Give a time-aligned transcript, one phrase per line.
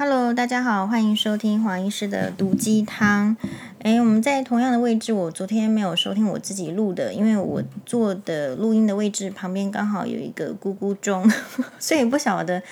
[0.00, 3.36] Hello，大家好，欢迎收听黄医师的毒鸡汤。
[3.80, 11.30] 诶，我们在同样的位置，我昨天没有收听我自己录的，因为我坐的录音的位置旁边刚好有一个咕咕钟，
[11.78, 12.62] 所以不晓得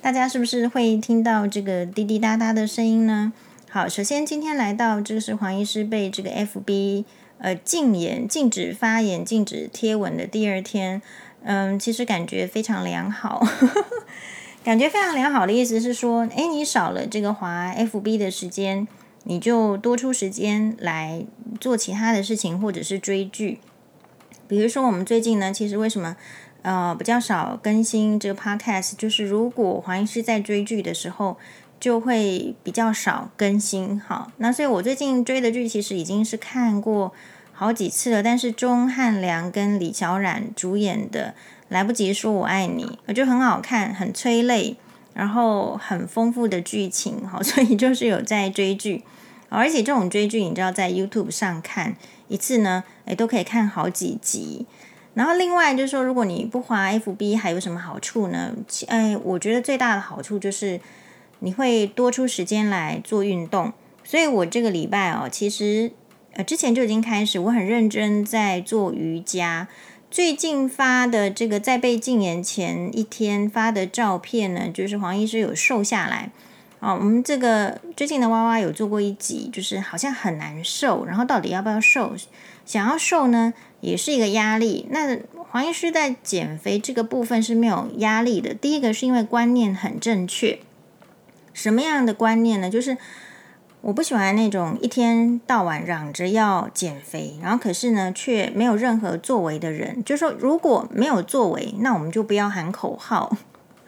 [0.00, 3.32] 大家是不是会听到这个滴滴答答的声音呢？
[3.68, 7.04] 好，首先今天来到这个是黄医师被这个 FB
[7.38, 11.02] 呃禁言、禁止发言、禁止贴文的第二天，
[11.42, 13.44] 嗯，其实感觉非常良好。
[14.64, 18.86] 感觉非常良好的意思是说，哎，你少了这个滑 FB 的时间，
[19.24, 21.24] 你就多出时间来
[21.58, 23.60] 做其他的事情，或者是追剧。
[24.46, 26.16] 比如说，我们最近呢，其实为什么
[26.62, 31.38] 呃比较少更新这个 Podcast，就是如果黄医师在追剧的时候，
[31.80, 33.98] 就会比较少更新。
[33.98, 37.14] 好，那所以我最近追的剧其实已经是看过
[37.52, 41.34] 好几次了，但是钟汉良跟李小冉主演的。
[41.68, 44.76] 来不及说我爱你，我觉得很好看，很催泪，
[45.12, 49.04] 然后很丰富的剧情，好， 所以就是有在追剧，
[49.48, 51.96] 而且这种追剧，你知道在 YouTube 上看
[52.28, 54.66] 一次呢，诶，都可以看好几集。
[55.14, 58.54] 然后另外就是说，如果你不花 FB，还有什么好处呢？
[58.86, 60.80] 哎，我觉得最大的好处就是
[61.40, 63.72] 你会多出时间来做运动。
[64.04, 65.90] 所以我这个礼拜哦，其实
[66.32, 69.68] 呃之前就已经开始，我很认真在做瑜伽。
[70.10, 76.30] 最近发的这个在被禁言前一天发的照片呢，就是黄医师有瘦下来。
[76.80, 82.14] 哦，我们这个最近的娃娃有做过一集，就是好像很难瘦，然后到底要不要瘦？
[82.64, 84.86] 想要瘦呢，也是一个压力。
[84.90, 88.54] 那黄医师在减肥这个部分是没有压力的。
[88.54, 90.60] 第一个是因为观念很正确，
[91.52, 92.70] 什么样的观念呢？
[92.70, 92.96] 就是。
[93.80, 100.02] 我不喜欢那种一天到晚嚷着要减肥，然后可是呢却没有任何作为的人。
[100.04, 103.36] 就说，如果没有作为，那我们就不要喊口号。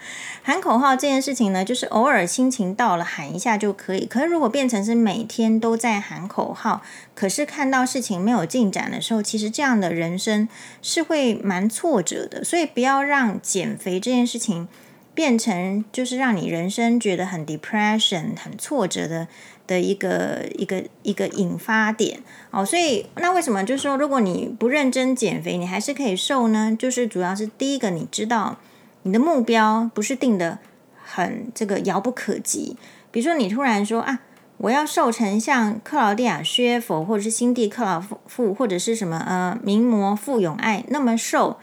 [0.42, 4.06] 喊口号这件事情呢，就是偶尔心情到了喊一下就可以。
[4.06, 6.80] 可是如果变成是每天都在喊口号，
[7.14, 10.48] 可是看到事情没有进展的时候，其实这样的人生
[10.81, 12.43] 是会蛮挫折的。
[12.43, 14.66] 所以不要让减肥这件事情
[15.12, 19.28] 变成就是让你人生觉得很 depression、很挫折的。
[19.70, 22.19] 的一个一个一个引发点
[22.50, 26.75] 哦，所以那为什么就是说，如果你不认真减肥，你还是可以瘦呢？
[26.76, 28.58] 就是主要是第一个，你知道
[29.04, 30.58] 你的目标不是定的
[31.00, 32.76] 很这个遥不可及。
[33.12, 34.22] 比如说，你突然说啊，
[34.56, 41.58] 我要瘦成像克劳蒂亚·薛佛，或者是辛蒂·克劳馥，或者是什么呃名模傅永爱那么瘦，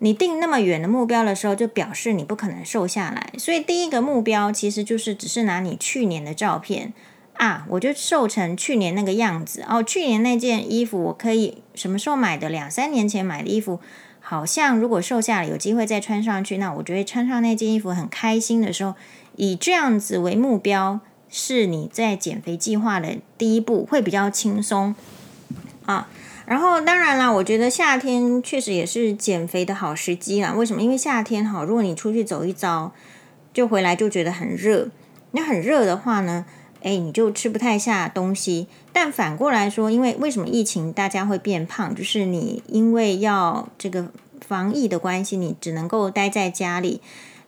[0.00, 3.30] 你定那么远的目标的时候，就表示你不可能瘦下来。
[3.38, 6.92] 所以第一个目标其实就是只是拿你去年的照片。
[7.34, 9.82] 啊，我就瘦成去年那个样子哦。
[9.82, 12.48] 去年那件衣服我可以什么时候买的？
[12.48, 13.80] 两三年前买的衣服，
[14.20, 18.94] 好像如果瘦下来有机会再穿上去，那我觉得穿上那件衣服很开心的时候，
[19.36, 24.94] 以这样子为目标，是你在减肥计划的第一步，会比较轻松
[25.86, 26.08] 啊。
[26.46, 30.52] 然后当然了，我觉得夏天确实也是减肥的好时机啦。
[30.52, 30.82] 为什么？
[30.82, 32.92] 因为夏天哈，如果你出去走一遭，
[33.52, 34.90] 就回来就觉得很热。
[35.32, 36.44] 那很热的话呢？
[36.84, 38.66] 哎，你就吃不太下东西。
[38.92, 41.94] 但反过来说，因为为什么疫情大家会变胖？
[41.94, 44.12] 就是你因为要这个
[44.46, 47.00] 防疫的关系，你只能够待在家里。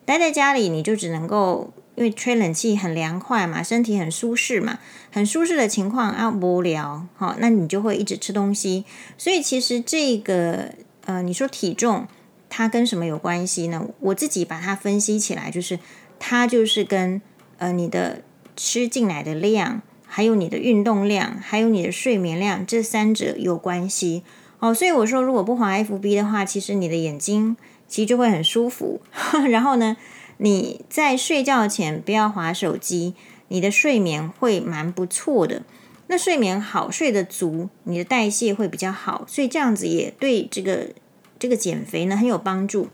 [0.05, 4.79] 待在家里，你就只能够因为吹冷气很凉快嘛，身体很舒适嘛，
[5.11, 8.85] 很舒适的情况啊，无聊，好，那你就会一直吃东西。
[9.19, 10.73] 所以其实这个
[11.05, 12.07] 呃，你说体重
[12.49, 13.85] 它跟什么有关系呢？
[13.99, 15.77] 我自己把它分析起来，就是
[16.17, 17.21] 它就是跟
[17.59, 18.23] 呃你的。
[18.57, 24.23] 吃进来的量，还有你的运动量，还有你的睡眠量，这三者有关系
[24.59, 24.73] 哦。
[24.73, 27.55] 所以我说，如果不滑 FB 的话，其实你的眼睛
[27.87, 28.99] 其实就会很舒服。
[29.49, 29.95] 然后呢，
[30.37, 33.13] 你在睡觉前不要滑手机，
[33.49, 35.61] 你的睡眠会蛮不错的。
[36.07, 40.89] 那睡眠好，睡得足，你的代谢会比较好，所以这样子也对这个
[41.37, 42.87] 这个减肥呢很有帮助。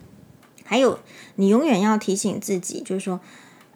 [0.66, 1.00] 还有，
[1.36, 3.22] 你永远要提醒自己，就是说。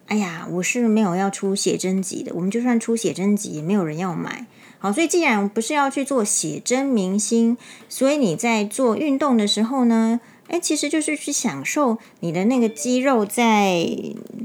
[0.08, 2.32] 哎呀，我是没有要出写真集的。
[2.34, 4.46] 我们就算出写真集，也没有人要买。
[4.78, 7.58] 好，所以既然不是要去做写真明星，
[7.90, 13.86] 所以你在做运动的时候呢，哎，其实就是去享受你的那个肌肉在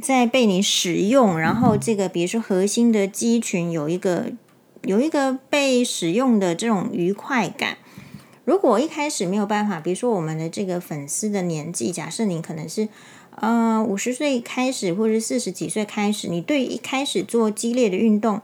[0.01, 4.33] 在被你使用，然后这个比如说核心的肌群有一个
[4.81, 7.77] 有一个被使用的这种愉快感。
[8.43, 12.89] 如果一开始没有办法，比如说我们的这个粉丝的年纪，假设你可能是。
[13.37, 18.41] 呃，五十岁开始，或者四十几岁开始，你对一开始做激烈的运动，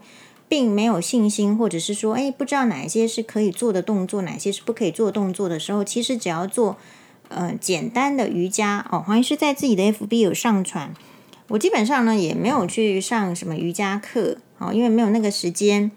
[0.48, 6.76] 并没有信心，或者是说，哎，不知道哪一些是可以做的动作，哪些是不可以做动作的时候，其实只要做
[7.28, 9.02] 呃简单的瑜伽哦。
[9.06, 10.92] 黄医师在自己的 FB 有上传，
[11.48, 15.92] 我基本上呢也没有去上什么瑜伽课，哦，因为没有那个时间。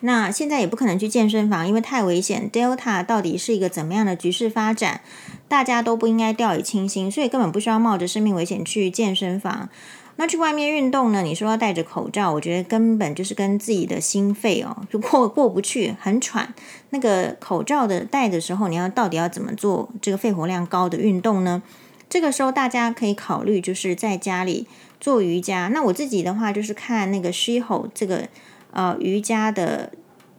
[0.00, 2.50] 那现在也不可能去健身房，因为太危险。
[2.50, 5.02] Delta 到底是一个怎么样的局势发展，
[5.48, 9.68] 大家都不应该掉以轻心，所以根本不需要冒着生命危险去健身房。
[10.16, 11.22] 那去外面运动呢？
[11.22, 16.52] 你说要戴着口罩，我觉得根本就是跟自己的心肺哦，就过过不去，很喘。
[16.90, 21.62] 那个口罩的戴的时候，你要到底要怎么做这个肺活量高的运动呢？
[22.10, 24.66] 这个时候大家可以考虑，就是在家里
[25.00, 25.68] 做瑜伽。
[25.68, 28.28] 那我自己的话，就是看那个 s h e h o 这个
[28.72, 29.92] 呃瑜伽的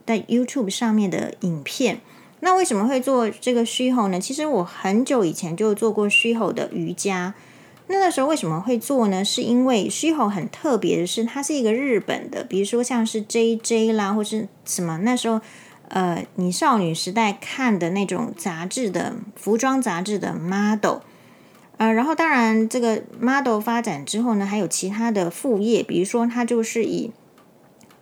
[0.06, 2.00] 在 YouTube 上面的影片。
[2.40, 4.20] 那为什么会做这个 s h 呢？
[4.20, 7.34] 其实我很久以前就做过 s h 的瑜伽。
[7.88, 9.24] 那那时候为什么会做呢？
[9.24, 15.40] 是因为 s h 很特别的是，它是一个日本的，比如说像是 JJ 啦，或是什么那时候。
[15.88, 21.00] 呃，你少女时代看的那种杂志的服装杂志的 model，
[21.76, 27.10] 呃，然后当然这个 model 发展之后呢，还有其他的副业，比如说他就是以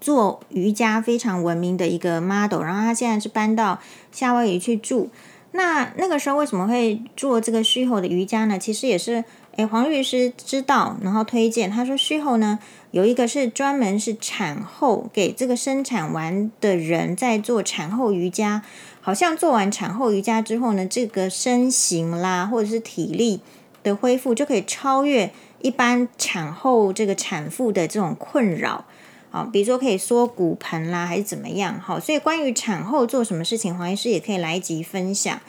[0.00, 3.78] 做瑜伽非常闻名的一个 model，然后他现在是搬到
[4.10, 5.10] 夏威夷去住。
[5.52, 8.58] 那那个时候为什么会做这个序后的瑜伽呢？
[8.58, 9.24] 其实也是。
[9.56, 11.68] 诶，黄律师知道，然后推荐。
[11.68, 12.60] 他说序后呢
[12.92, 18.62] 有一个是专门是产后给这个生产完的人在做产后瑜伽，
[19.00, 23.40] 好像做完产后瑜伽之后呢，这个身形啦或者是体力
[23.82, 28.84] 的恢复就可以超越一般产后这个产妇的这种困扰。
[29.30, 31.80] 好，比如说可以缩骨盆啦，还是怎么样？
[31.80, 35.40] 好，所以关于产后做什么事情，黄医师也可以来一集分享。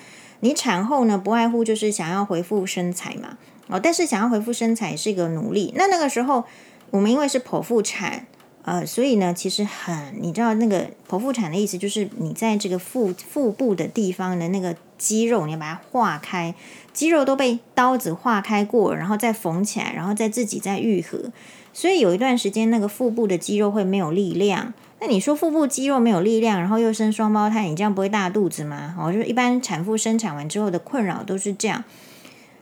[0.42, 3.38] 你产后呢，不外乎就是想要恢复身材嘛。
[3.68, 5.74] 哦，但是想要恢复身材是一个努力。
[5.76, 6.44] 那那个时候，
[6.90, 8.28] 我们因为是剖腹产，
[8.64, 16.54] 呃，所以呢，其实很，你知道那个剖腹产的意思，就是你在这个腹腹部的地方的那个肌肉，你要把它化开，
[16.92, 21.32] 肌肉都被刀子化开过，然后再缝起来，然后再自己再愈合。
[21.74, 24.74] 所以有一段时间，那个腹部的肌肉会没有力量。
[25.00, 28.96] 那你说腹部肌肉没有力量，然后又生双胞胎，你这样不会大肚子吗？
[29.00, 31.84] 哦，就是一般产妇生产完之后的困扰都是这样。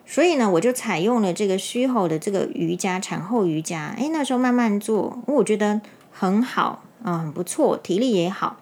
[0.05, 3.93] 所以呢，我就采用了这个 Shiho 的这个瑜伽，产后瑜伽。
[3.97, 8.57] 诶，那时候慢慢做，我觉得很好，嗯，很不错，体力也好。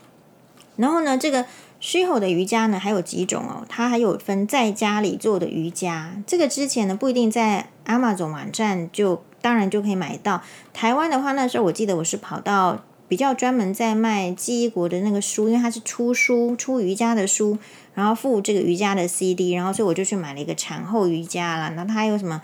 [0.76, 1.46] 然后呢，这个
[1.82, 6.22] Shiho 的瑜伽呢，还有几种哦，它还有分在家里做的瑜伽。
[6.26, 10.42] 这个之前呢，不一定在 Amazon 网站就当然就可以买到。
[10.74, 17.58] 台湾的话，那时候我记得我是跑到比较专门在卖记忆国的那个书，因为它是出书出瑜伽的书。
[17.94, 21.70] 然后附这个瑜伽的 CD，然后所以我就去买了一个产后瑜伽啦。
[21.70, 22.42] 那它有什么？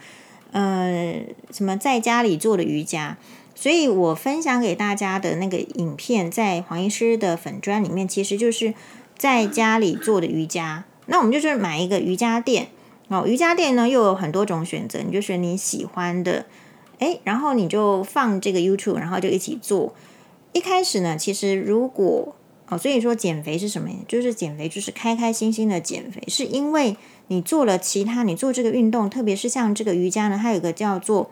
[0.51, 1.13] 呃，
[1.51, 3.17] 什么在家里做的瑜伽？
[3.53, 8.73] 所以我分享给大家的那个影片，在黄医师的粉专里面，其实就是
[9.17, 10.85] 在家里做的瑜伽。
[11.07, 12.69] 那我们就是买一个瑜伽垫
[13.09, 16.45] 哦，瑜伽垫呢又有很多种选择，你就选你喜欢的，
[16.99, 19.93] 诶，然后你就放这个 YouTube，然后就一起做。
[20.53, 22.35] 一开始呢，其实如果
[22.69, 23.89] 哦，所以说减肥是什么？
[24.07, 26.95] 就是减肥，就是开开心心的减肥，是因为
[27.27, 31.29] 你做了其他，你做这个运动，特别是像这个瑜伽呢，它有个叫做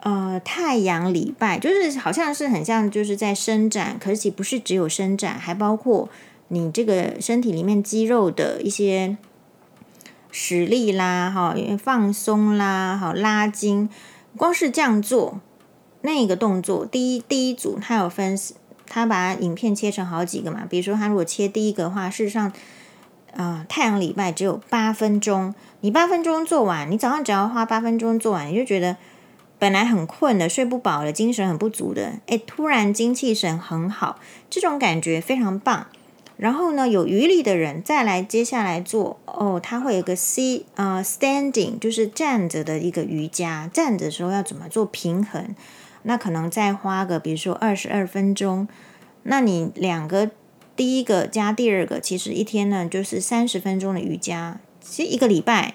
[0.00, 6.08] 呃太阳礼拜，就是好像是很像就是在伸展，可是其不是只有伸展，还包括
[6.48, 9.16] 你这个身体里面肌肉的一些
[10.30, 13.88] 实力啦，哈，放松啦，好拉筋，
[14.36, 15.40] 光是这样做
[16.02, 18.38] 那个动作，第一第一组它有分。
[18.92, 22.52] 他把影片切成好几个嘛，比如说他如果切第一个的话，事实上，
[23.30, 28.96] 呃，太阳礼拜只有八分钟，你八分钟做完，你早上只要花八分钟做完，你就觉得
[29.60, 34.18] 本来很困的、睡不饱的、精神很不足的，诶，突然精气神很好，
[34.50, 35.86] 这种感觉非常棒。
[36.40, 45.54] 然后呢，有余力的人再来接下来做，哦，他会有个 C 呃 standing，就是站着的一个瑜伽，站着的时候要怎么做平衡。
[46.04, 48.66] 那可能再花个，比如说二十二分钟，
[49.24, 50.30] 那你两个
[50.74, 55.74] 第一个加第二个，其实一天呢就是三十分钟的瑜伽，其实一个礼拜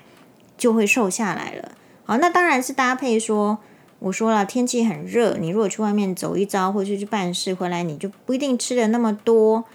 [0.58, 1.74] 就会瘦下来了。
[2.06, 3.60] 好，那当然是搭配说，
[4.00, 9.66] 我说了天气很热，你如果去外面走一遭，或者去办事回来，你就不一定吃的那么多。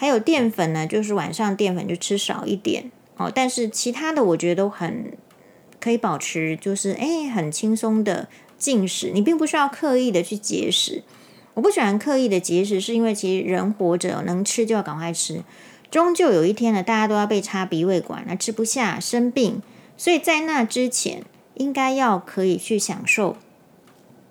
[0.00, 2.90] 还有淀粉呢，就是晚上淀粉就吃少一点。
[3.18, 5.12] 哦，但是其他的我觉得都很
[5.78, 8.28] 可以保持，就是诶很轻松的。
[8.56, 11.02] 进食，你并不需要刻意的去节食。
[11.54, 15.42] 我不喜欢刻意的节食，是因为其实人活着能吃就要赶快吃，
[15.90, 19.62] 终究有一天呢，大家都要被插鼻胃管，那吃不下生病，
[19.96, 23.38] 所以在那之前，应该要可以去享受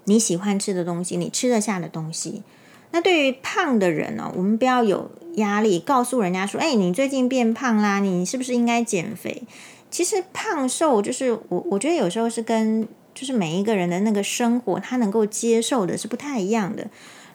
[0.06, 2.44] 你喜欢吃的东西，你吃得下的东西。
[2.92, 5.10] 那对于胖的人呢，我们不要有
[5.40, 9.44] 压力，告诉人家说：“哎，你最近变胖啦，你是不是应该减肥？”
[9.92, 12.88] 其实胖瘦就是我，我觉得有时候是跟。
[13.12, 16.88] 就是每一个人的那个生活，他能够接受的是不太一样的。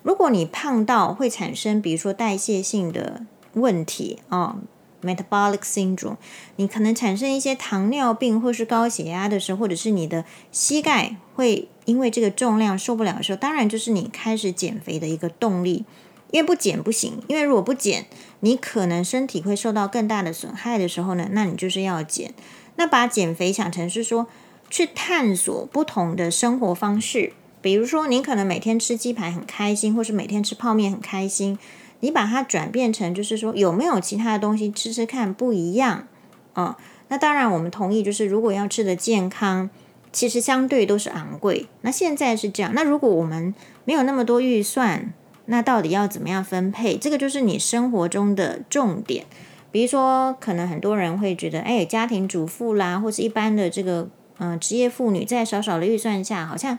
[0.03, 4.57] 如果你胖到会产生，比如说代谢性的问题啊。
[5.03, 6.17] Metabolic syndrome，
[6.57, 15.85] 你可能产生一些糖尿病或是高血压的时候，或者是你的膝盖会因为这个重量受不了的时候，当然就是你开始减肥的一个动力。
[16.31, 18.07] 因为不减不行，因为如果不减，
[18.41, 22.35] 你可能身体会受到更大的损害的时候呢，那你就是要减。
[22.77, 24.27] 那把减肥想成是说
[24.69, 31.59] 去探索不同的生活方式，比如说你可能每天吃鸡排很开心，或是每天吃泡面很开心。
[32.01, 36.07] 你把它转变成，就是说有没有其他的东西吃吃看不一样
[36.53, 36.77] 哦，
[37.09, 39.71] 那当然，我们同意，就是如果要吃的健康，
[40.13, 41.67] 其实相对都是昂贵。
[41.81, 43.55] 那现在是这样，那如果我们
[43.87, 45.15] 没有那么多预算，
[45.47, 46.97] 那到底要怎么样分配？
[46.97, 49.27] 这个就是你生活中的重点。
[49.71, 54.09] 比如说，可能很多人会觉得，哎，家庭主妇啦，或者一般的这个
[54.39, 56.79] 嗯、职业妇女，在少少的预算下，好像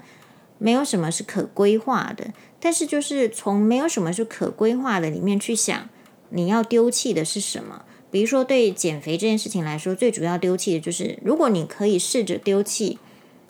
[0.58, 2.28] 没有什么是可规划的。
[2.60, 5.88] 但是，就是从没有什么是可规划的里面去想，
[6.30, 7.84] 你要丢弃的是什么？
[8.10, 12.98] 比如说，对减肥这件事情来说，最主要丢弃的就是，如果你可以试着丢弃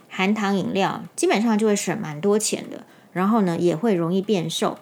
[0.09, 2.83] 含糖饮料，基本上就会省蛮多钱的。
[3.13, 4.77] 然后呢，也会容易变瘦。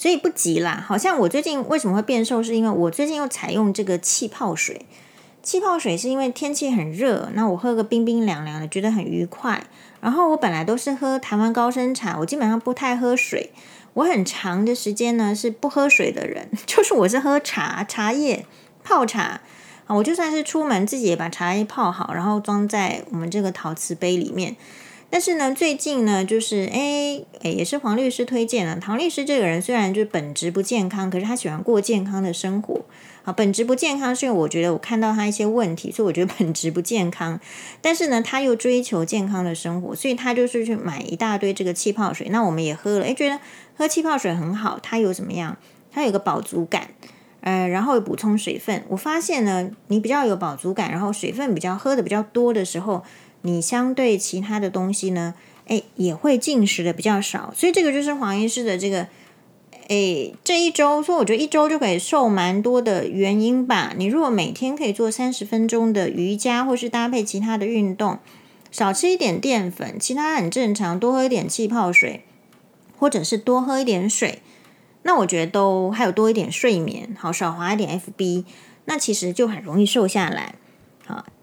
[0.00, 0.82] 所以不急啦。
[0.88, 4.86] 好像我最近为什么会变瘦，是因为我最近又采用这个气泡水。
[5.42, 9.62] 气泡水是因为天气很热，那我喝个冰冰凉凉的，觉得很愉快。
[10.00, 13.50] 然后我本来都是喝台湾高山茶，我基本上不太喝水。
[13.92, 18.46] 我很长的时间呢是不喝水的人， 就是我是喝茶茶叶
[18.82, 19.42] 泡茶
[19.86, 19.94] 啊。
[19.96, 24.56] 我就算是出门自己也把茶叶泡好，然后装在我们这个陶瓷杯里面。
[25.12, 28.76] 但是呢，最近呢，就是诶诶，也是黄律师推荐了。
[28.76, 32.82] 唐律师这个人虽然就是本质不健康，可是他喜欢过健康的生活。
[33.24, 37.38] 啊，本质不健康是因为我觉得我看到他一些问题，所以我觉得本质不健康。
[37.82, 42.28] 但是呢，他又追求健康的生活，所以他就是去买一大堆这个气泡水。
[42.30, 43.38] 那我们也喝了，诶，觉得
[43.76, 44.78] 喝气泡水很好。
[44.80, 45.56] 它有怎么样？
[45.90, 46.90] 它有个饱足感，
[47.40, 48.84] 呃，然后补充水分。
[48.88, 53.02] 我发现呢，你比较有饱足感，然后水分比较喝的比较多的时候。
[53.42, 55.34] 你相对其他的东西呢，
[55.66, 59.06] 诶，也会进食的比较少，所以这个就是黄医师的这个，
[59.88, 63.94] 诶，这一周，所以我觉得一周就可以瘦蛮多的原因吧。
[63.96, 68.18] 你如果每天可以做三十分钟的瑜伽，或是搭配其他的运动，
[68.70, 72.24] 少吃一点淀粉，其他很正常，多喝一点气泡水，
[72.98, 74.40] 或者是多喝一点水，
[75.02, 78.44] 那我觉得都还有多一点睡眠，好，少滑一点 FB，
[78.84, 80.56] 那其实就很容易瘦下来。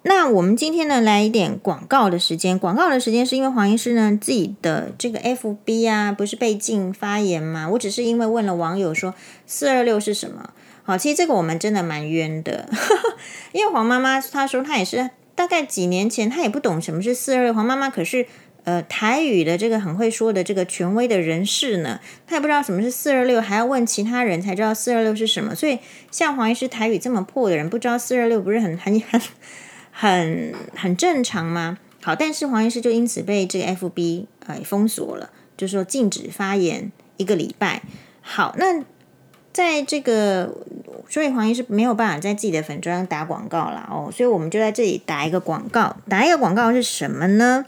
[0.03, 2.57] 那我们今天呢，来一点广告的时间。
[2.57, 7.67] 广告的时间是因为黄医师呢自己的这个 FB 啊，不是被禁发言吗？
[7.69, 9.13] 我只是因为问了网友说
[9.45, 10.51] 四二六是什么。
[10.83, 12.69] 好，其实这个我们真的蛮冤的，
[13.51, 17.53] 因为黄妈妈她说她也是大概几年前，她也不懂什么是四二六。
[17.53, 18.25] 黄妈妈可是
[18.67, 25.55] 呃台语的这个很会说的这个权威的人士呢，他也不知道什么是四二六，还要问其他人才知道四二六是什么。
[25.55, 25.79] 所以
[26.11, 29.21] 像黄医师台语这么破的人，不知道四二六不是很很很。
[29.99, 31.79] 很很正常吗？
[32.03, 37.81] 好，但是黄医师就因此被这个 FB 呃封锁了，就说禁止发言一个礼拜。
[38.21, 38.83] 好，那
[39.51, 40.53] 在这个，
[41.09, 45.97] 所以黄医师没有办法在自己的粉专打广告了哦，所以我们就在这里打一个广告。
[46.07, 47.65] 打一个广告是什么呢？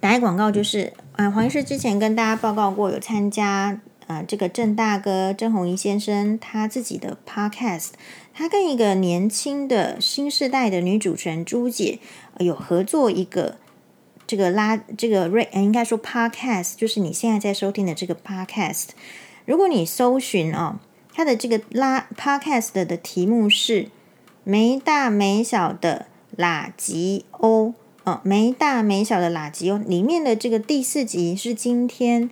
[0.00, 7.88] 打一广告就是，呃，黄医师之前跟大家报告过，有参加呃这个郑大哥郑弘仪先生他自己的 Podcast。
[8.32, 11.98] 他跟一个年轻的新世代的女主持人朱姐
[12.38, 13.56] 有合作一个
[14.28, 18.90] 这个拉这个瑞，应该说 podcast，就是你现在在收听的这个 podcast。
[19.44, 20.78] 如果你搜寻哦，
[21.12, 23.88] 它的这个拉 podcast 的题目是
[24.44, 27.74] “没大没小的垃圾欧”
[28.24, 32.30] ，“没大没小的垃圾哦”里面的这个第四集是今天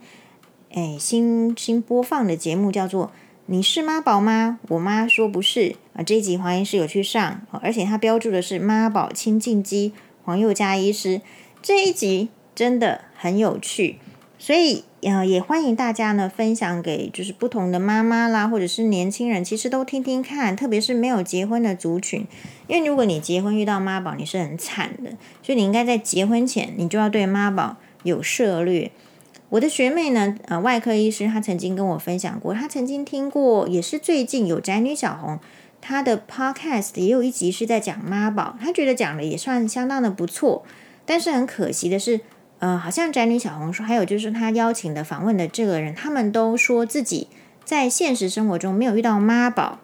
[0.73, 3.13] 哎新新播放的节目，叫做。
[3.49, 4.59] 你是妈宝吗？
[4.71, 6.03] 我妈说不是啊。
[6.03, 9.93] 这一集黄医师有去上，而且它标注的是妈宝清净机
[10.25, 11.21] 黄宥嘉医师。
[11.63, 14.01] 这一集真的很有趣，
[14.47, 22.25] 所以呃也欢迎大家呢分享给就是不同的妈妈啦，或者是年轻人，其实都听听看，特别是没有结婚的族群，
[22.69, 25.11] 因为如果你结婚遇到妈宝，你是很惨的，
[25.43, 28.93] 所以你应该在结婚前你就要对妈宝有涉略。
[29.49, 35.41] 我的学妹呢，呃，外科医师，她曾经跟我分享过，她曾经听过，也是最近有宅女小红，
[35.81, 40.65] 她的 podcast 也有一集是在讲妈宝，她觉得讲的也算相当的不错，
[41.05, 42.21] 但是很可惜的是，
[42.59, 47.29] 呃，好像宅女小红说，还有就是她邀请的访问的这个人，他们都说自己
[47.65, 49.81] 在现实生活中没有遇到妈宝，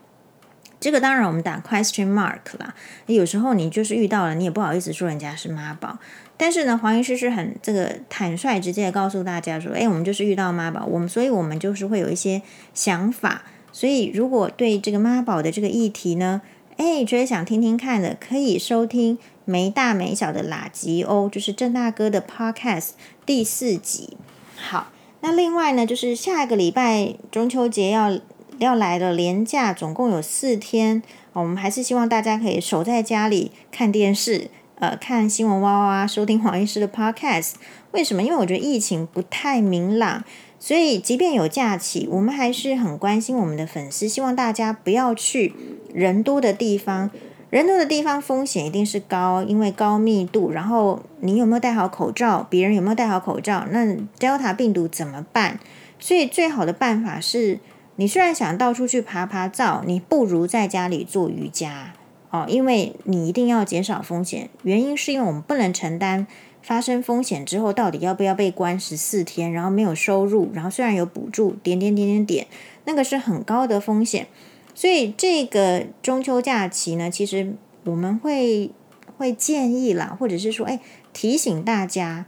[0.80, 2.74] 这个当然我们打 question mark 啦，
[3.06, 5.98] 有时候你就是遇到了，你也不好意思说人家是妈宝。
[6.38, 12.42] 但是呢，黄医师是很这个坦率直接的告诉大家说，哎，我们就是遇到妈宝，我们所以我们就是会有一些
[12.74, 13.42] 想法。
[13.70, 16.42] 所以如果对这个妈宝的这个议题呢，
[16.78, 22.90] 哎，觉得想听听看的，可以收听没大没小的喇吉欧，就是郑大哥的 Podcast
[23.26, 24.16] 第四集。
[24.56, 24.88] 好，
[25.20, 28.18] 那另外呢，就是下个礼拜中秋节要
[28.58, 34.50] 要来了，连假总共有四天，我们还是希望大家可以守在家里看电视。
[34.76, 37.52] 呃，看新闻哇哇哇，收听黄医师的 podcast，
[37.92, 38.22] 为什么？
[38.22, 40.24] 因为我觉得疫情不太明朗，
[40.58, 45.54] 所以即便有假期，我们还是很关心我们的粉丝，希望大家不要去
[45.94, 47.10] 人多的地方。
[47.52, 50.50] 人多的地方风险一定是高，因为高密度。
[50.50, 52.46] 然后你有没有戴好口罩？
[52.48, 53.66] 别人有没有戴好口罩？
[53.70, 53.84] 那
[54.18, 55.60] Delta 病毒怎么办？
[56.00, 57.60] 所以最好的办法是，
[57.96, 61.92] 你虽然想到处去爬爬照，你不如在家里做瑜伽。
[62.30, 66.26] 哦，因为你一定要减少风险，原因是因为我们不能承担
[66.62, 72.46] 发生风险之后到底要不要被关十四天，然后没有收入，然后虽然有补助，点点点点点，
[72.86, 74.26] 那个是很高的风险。
[74.74, 78.70] 所以这个中秋假期呢，其实我们会
[79.16, 80.80] 会建议啦，或者是说，哎，
[81.12, 82.26] 提醒大家，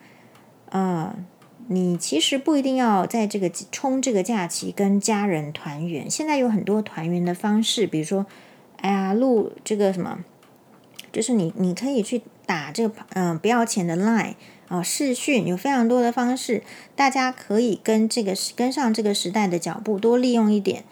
[0.71, 1.15] 呃，
[1.69, 8.27] 你其实不一定要在这个冲这个假期跟家人团圆，现在有很多团圆的方式，比如说。
[8.79, 10.19] 哎呀，录这个什么，
[11.11, 14.35] 就是你你可以去打这个嗯、不要钱的 line
[14.69, 16.63] 啊、哦，视讯有非常多的方式，
[16.95, 20.85] 大家可以跟这个跟上这个时代的脚步，多利用一点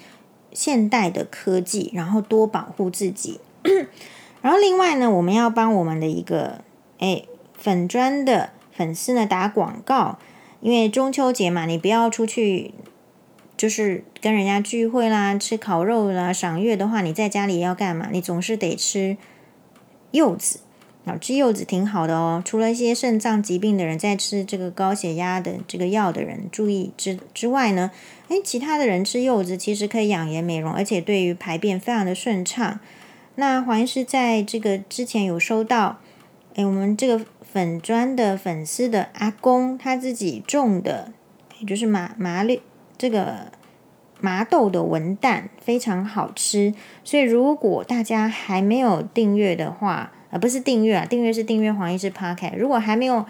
[0.52, 3.40] 现代的科技，然后多保护自己。
[4.42, 6.62] 然后另外呢，我们要帮我们的一个
[6.98, 7.22] 哎
[7.54, 10.18] 粉专的粉丝呢打广告，
[10.60, 12.72] 因为中秋节嘛，你不要出去。
[13.54, 18.08] 就是跟人家聚会啦，吃烤肉啦，赏月的话，你在家里要干嘛？
[18.10, 19.16] 你总是得吃
[20.10, 20.58] 柚子，
[21.04, 22.40] 啊，吃柚子挺好的哦。
[22.44, 27.90] 除了一些肾脏疾病的人在吃这个高血压的这个药的人注意之之外呢，
[28.28, 32.78] 诶，其他的人吃柚子其实可以养颜美容，而且对于排便非常的顺畅。
[33.34, 35.98] 那黄医师在这个之前有收到，
[36.54, 41.12] 诶，我们这个粉砖的粉丝的阿公他自己种的，
[41.58, 42.60] 也就是麻麻绿。
[42.96, 43.50] 这个
[44.20, 46.72] 麻豆的文旦非常好吃，
[47.02, 52.56] 所以如果大家还没有订阅的话，呃，不是订阅啊，订阅是订阅黄医师 Podcast。
[52.56, 53.26] 如果还没有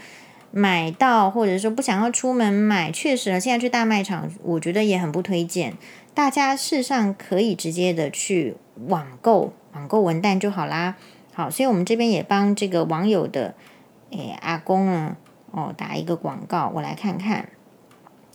[0.53, 5.75] 买到，或者说不想要出门买，确实，现在去大卖场，我觉得也很不推荐。
[6.15, 8.55] 大家事实上可以直接的去
[8.87, 10.95] 网购，网购文旦就好啦。
[11.35, 13.55] 好，所以我们这边也帮这个网友的
[14.11, 15.17] 诶阿公呢，
[15.51, 17.49] 哦，打一个广告，我来看看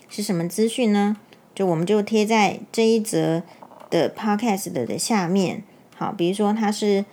[0.10, 1.16] 是什么资讯呢？
[1.56, 3.44] 就我们就贴在这一则
[3.90, 5.64] 的 podcast 的的下面，
[5.96, 7.06] 好，比如说它是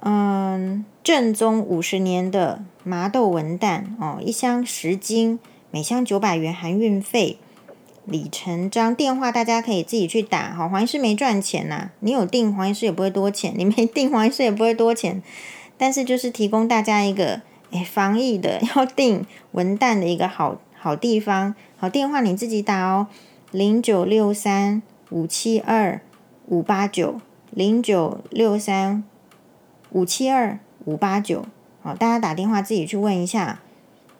[0.00, 5.38] 嗯正宗五十年的麻豆文旦哦，一箱十斤，
[5.70, 7.38] 每箱九百元含运费，
[8.04, 15.22] 李成章电话大家可以自己去打，好，黄医师没赚钱呐、你有订黄医师也不会多钱，你没订黄医师也不会多钱，
[15.76, 23.08] 但是就是提供大家一个诶防疫的要订文旦的一个好好地方，好电话你自己打哦。
[23.52, 26.00] 零九六三五七二
[26.46, 29.02] 五八九，零九六三
[29.96, 31.46] 五七二五八九，
[31.80, 33.60] 好，大家打电话自己去问一下。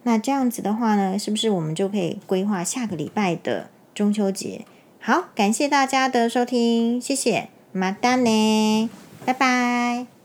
[0.04, 4.64] 那这样子的话呢，是不是我们就可以规划下个礼拜的中秋节？
[4.98, 8.88] 好，感谢大家的收听，谢谢，马丹呢，
[9.26, 10.15] 拜拜。